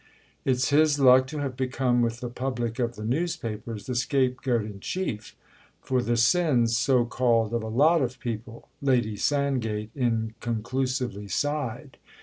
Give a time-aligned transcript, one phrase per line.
[0.45, 4.79] "It's his luck to have become with the public of the newspapers the scapegoat in
[4.79, 5.35] chief:
[5.79, 11.97] for the sins, so called, of a lot of people!" Lady Sandgate inconclusively sighed.